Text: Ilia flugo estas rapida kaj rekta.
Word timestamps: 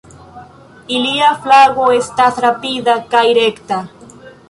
Ilia 0.99 1.27
flugo 1.45 1.91
estas 1.99 2.43
rapida 2.49 2.99
kaj 3.15 3.25
rekta. 3.43 3.83